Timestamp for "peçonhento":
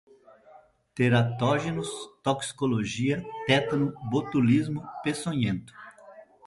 5.03-5.71